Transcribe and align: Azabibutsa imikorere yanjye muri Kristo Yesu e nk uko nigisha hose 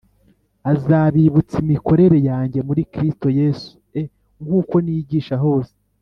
Azabibutsa 0.71 1.55
imikorere 1.63 2.17
yanjye 2.29 2.59
muri 2.67 2.81
Kristo 2.93 3.27
Yesu 3.39 3.71
e 3.99 4.01
nk 4.43 4.49
uko 4.59 4.75
nigisha 4.85 5.35
hose 5.43 5.73